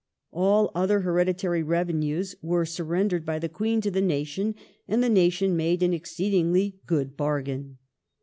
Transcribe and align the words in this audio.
^ 0.01 0.03
All 0.31 0.71
other 0.73 1.01
hereditary 1.01 1.61
revenues 1.61 2.33
were 2.41 2.65
surrendered 2.65 3.23
by 3.23 3.37
the 3.37 3.47
Queen 3.47 3.81
to 3.81 3.91
the 3.91 4.01
nation, 4.01 4.55
and 4.87 5.03
the 5.03 5.09
nation 5.09 5.55
made 5.55 5.83
an 5.83 5.93
exceedingly 5.93 6.79
good 6.87 7.15
bargain. 7.15 7.77